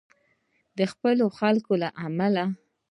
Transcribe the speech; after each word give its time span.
د 0.77 0.79
خپلو 0.91 1.25
خلکو 1.39 1.73
له 1.81 1.89
امله. 2.05 2.43